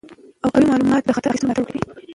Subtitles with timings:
[0.45, 1.79] او قوي معلومات به د خطر اخیستلو ملاتړ وکړي.